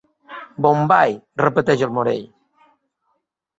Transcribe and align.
Bombai! 0.65 1.13
—repeteix 1.19 1.85
el 1.91 1.95
Morell—. 1.99 2.25